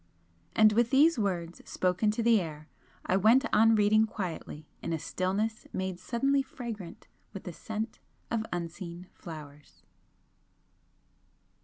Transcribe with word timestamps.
And 0.55 0.73
with 0.73 0.89
these 0.89 1.19
words 1.19 1.61
spoken 1.69 2.09
to 2.09 2.23
the 2.23 2.41
air, 2.41 2.67
I 3.05 3.15
went 3.17 3.45
on 3.53 3.75
reading 3.75 4.05
quietly 4.07 4.65
in 4.81 4.93
a 4.93 4.97
stillness 4.97 5.67
made 5.73 5.99
suddenly 5.99 6.41
fragrant 6.41 7.07
with 7.33 7.43
the 7.43 7.53
scent 7.53 7.99
of 8.31 8.43
unseen 8.51 9.05
flowers. 9.13 9.83